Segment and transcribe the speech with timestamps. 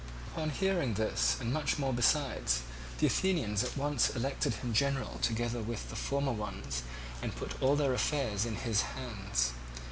[0.33, 2.63] Upon hearing this and much more besides,
[2.97, 6.81] the Athenians at once elected him general together with the former ones,
[7.21, 9.51] and put all their affairs into his hands.